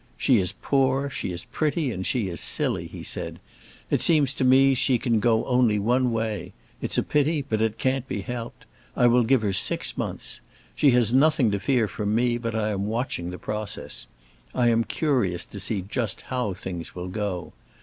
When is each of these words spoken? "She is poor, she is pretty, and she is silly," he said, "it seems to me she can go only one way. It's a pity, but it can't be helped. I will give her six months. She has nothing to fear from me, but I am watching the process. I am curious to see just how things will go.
"She 0.17 0.39
is 0.39 0.55
poor, 0.63 1.11
she 1.11 1.31
is 1.31 1.45
pretty, 1.45 1.91
and 1.91 2.03
she 2.03 2.27
is 2.27 2.39
silly," 2.39 2.87
he 2.87 3.03
said, 3.03 3.39
"it 3.91 4.01
seems 4.01 4.33
to 4.33 4.43
me 4.43 4.73
she 4.73 4.97
can 4.97 5.19
go 5.19 5.45
only 5.45 5.77
one 5.77 6.11
way. 6.11 6.53
It's 6.81 6.97
a 6.97 7.03
pity, 7.03 7.43
but 7.47 7.61
it 7.61 7.77
can't 7.77 8.07
be 8.07 8.21
helped. 8.21 8.65
I 8.95 9.05
will 9.05 9.21
give 9.21 9.43
her 9.43 9.53
six 9.53 9.95
months. 9.99 10.41
She 10.73 10.89
has 10.89 11.13
nothing 11.13 11.51
to 11.51 11.59
fear 11.59 11.87
from 11.87 12.15
me, 12.15 12.39
but 12.39 12.55
I 12.55 12.69
am 12.71 12.87
watching 12.87 13.29
the 13.29 13.37
process. 13.37 14.07
I 14.55 14.69
am 14.69 14.85
curious 14.85 15.45
to 15.45 15.59
see 15.59 15.83
just 15.87 16.21
how 16.33 16.55
things 16.55 16.95
will 16.95 17.07
go. 17.07 17.53